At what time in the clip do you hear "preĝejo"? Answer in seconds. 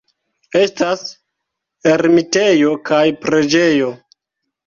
3.27-3.93